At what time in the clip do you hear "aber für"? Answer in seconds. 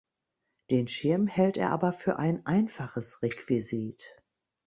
1.69-2.15